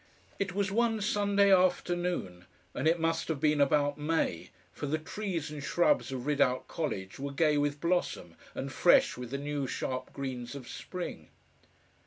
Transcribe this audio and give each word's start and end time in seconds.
It 0.39 0.55
was 0.55 0.71
one 0.71 0.99
Sunday 0.99 1.53
afternoon, 1.53 2.45
and 2.73 2.87
it 2.87 2.99
must 2.99 3.27
have 3.27 3.39
been 3.39 3.61
about 3.61 3.99
May, 3.99 4.49
for 4.73 4.87
the 4.87 4.97
trees 4.97 5.51
and 5.51 5.63
shrubs 5.63 6.11
of 6.11 6.25
Ridout 6.25 6.67
College 6.67 7.19
were 7.19 7.31
gay 7.31 7.55
with 7.59 7.79
blossom, 7.79 8.35
and 8.55 8.71
fresh 8.71 9.15
with 9.15 9.29
the 9.29 9.37
new 9.37 9.67
sharp 9.67 10.11
greens 10.11 10.55
of 10.55 10.67
spring. 10.67 11.29